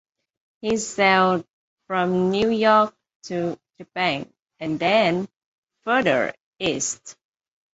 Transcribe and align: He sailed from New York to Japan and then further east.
He 0.61 0.77
sailed 0.77 1.45
from 1.85 2.31
New 2.31 2.49
York 2.49 2.95
to 3.25 3.59
Japan 3.77 4.33
and 4.59 4.79
then 4.79 5.27
further 5.83 6.33
east. 6.57 7.15